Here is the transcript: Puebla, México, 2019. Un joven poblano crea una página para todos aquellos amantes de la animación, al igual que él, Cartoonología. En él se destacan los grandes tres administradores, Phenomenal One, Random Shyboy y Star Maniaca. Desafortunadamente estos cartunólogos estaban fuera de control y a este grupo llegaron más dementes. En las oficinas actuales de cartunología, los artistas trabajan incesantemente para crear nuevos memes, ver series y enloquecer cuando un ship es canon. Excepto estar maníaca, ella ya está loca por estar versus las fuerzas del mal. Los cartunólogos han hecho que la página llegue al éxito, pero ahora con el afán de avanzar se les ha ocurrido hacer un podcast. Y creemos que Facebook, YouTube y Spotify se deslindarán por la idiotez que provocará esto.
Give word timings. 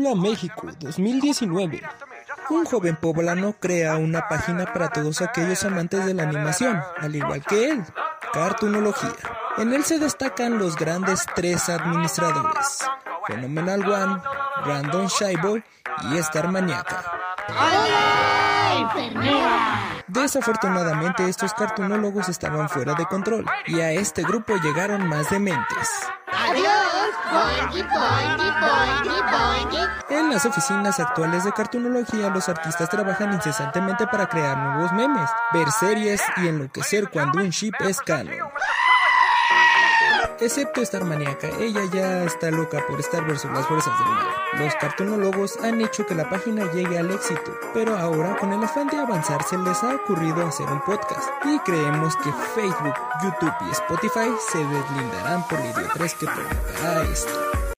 Puebla, 0.00 0.14
México, 0.14 0.66
2019. 0.78 1.82
Un 2.48 2.64
joven 2.64 2.96
poblano 2.96 3.54
crea 3.60 3.96
una 3.96 4.28
página 4.28 4.64
para 4.64 4.88
todos 4.88 5.20
aquellos 5.20 5.62
amantes 5.64 6.06
de 6.06 6.14
la 6.14 6.22
animación, 6.22 6.80
al 6.96 7.14
igual 7.14 7.44
que 7.44 7.68
él, 7.70 7.84
Cartoonología. 8.32 9.12
En 9.58 9.74
él 9.74 9.84
se 9.84 9.98
destacan 9.98 10.58
los 10.58 10.74
grandes 10.76 11.26
tres 11.34 11.68
administradores, 11.68 12.78
Phenomenal 13.26 13.86
One, 13.86 14.22
Random 14.64 15.06
Shyboy 15.06 15.62
y 16.10 16.16
Star 16.16 16.48
Maniaca. 16.48 17.04
Desafortunadamente 20.06 21.28
estos 21.28 21.52
cartunólogos 21.52 22.30
estaban 22.30 22.70
fuera 22.70 22.94
de 22.94 23.04
control 23.04 23.44
y 23.66 23.80
a 23.80 23.90
este 23.92 24.22
grupo 24.22 24.54
llegaron 24.56 25.06
más 25.06 25.28
dementes. 25.28 25.88
En 30.08 30.30
las 30.30 30.44
oficinas 30.44 30.98
actuales 31.00 31.44
de 31.44 31.52
cartunología, 31.52 32.30
los 32.30 32.48
artistas 32.48 32.88
trabajan 32.88 33.32
incesantemente 33.32 34.06
para 34.06 34.28
crear 34.28 34.56
nuevos 34.58 34.92
memes, 34.92 35.30
ver 35.52 35.70
series 35.70 36.22
y 36.36 36.48
enloquecer 36.48 37.10
cuando 37.10 37.40
un 37.40 37.50
ship 37.50 37.74
es 37.80 38.00
canon. 38.00 38.34
Excepto 40.40 40.80
estar 40.80 41.04
maníaca, 41.04 41.48
ella 41.58 41.82
ya 41.92 42.24
está 42.24 42.50
loca 42.50 42.82
por 42.88 42.98
estar 42.98 43.26
versus 43.26 43.50
las 43.50 43.66
fuerzas 43.66 43.92
del 43.98 44.08
mal. 44.08 44.26
Los 44.54 44.74
cartunólogos 44.76 45.58
han 45.62 45.82
hecho 45.82 46.06
que 46.06 46.14
la 46.14 46.30
página 46.30 46.64
llegue 46.72 46.98
al 46.98 47.10
éxito, 47.10 47.52
pero 47.74 47.98
ahora 47.98 48.36
con 48.38 48.50
el 48.52 48.64
afán 48.64 48.88
de 48.88 48.96
avanzar 48.96 49.42
se 49.42 49.58
les 49.58 49.82
ha 49.82 49.96
ocurrido 49.96 50.46
hacer 50.46 50.66
un 50.66 50.80
podcast. 50.80 51.28
Y 51.44 51.58
creemos 51.58 52.16
que 52.16 52.32
Facebook, 52.54 52.94
YouTube 53.22 53.54
y 53.68 53.70
Spotify 53.70 54.32
se 54.50 54.58
deslindarán 54.58 55.46
por 55.46 55.58
la 55.58 55.66
idiotez 55.66 56.14
que 56.14 56.26
provocará 56.26 57.02
esto. 57.02 57.69